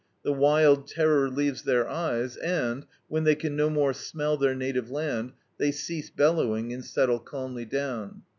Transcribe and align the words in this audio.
The 0.23 0.33
wild 0.33 0.87
terror 0.87 1.29
leaves 1.29 1.61
their 1.61 1.87
eyes, 1.87 2.35
and, 2.35 2.87
when 3.07 3.23
they 3.23 3.35
can 3.35 3.55
no 3.55 3.69
more 3.69 3.93
smell 3.93 4.35
^eir 4.35 4.57
native 4.57 4.89
land, 4.89 5.33
they 5.59 5.69
cease 5.69 6.09
bellowing 6.09 6.73
and 6.73 6.83
settle 6.83 7.19
calmly 7.19 7.65
down. 7.65 8.23